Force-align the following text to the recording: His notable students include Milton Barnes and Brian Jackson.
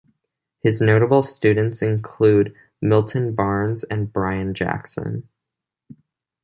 His 0.61 0.81
notable 0.81 1.21
students 1.21 1.83
include 1.83 2.55
Milton 2.81 3.35
Barnes 3.35 3.83
and 3.83 4.11
Brian 4.11 4.55
Jackson. 4.55 5.29